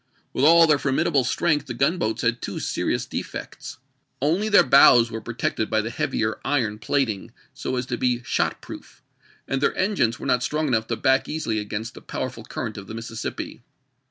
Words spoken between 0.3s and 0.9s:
With all their